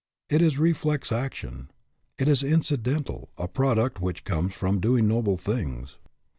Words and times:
It 0.31 0.41
is 0.41 0.57
reflex 0.57 1.11
action. 1.11 1.69
It 2.17 2.27
is 2.27 2.43
incidental; 2.43 3.29
a 3.37 3.47
product 3.47 4.01
which 4.01 4.23
comes 4.23 4.55
from 4.55 4.79
doing 4.79 5.07
noble 5.07 5.37
things. 5.37 5.97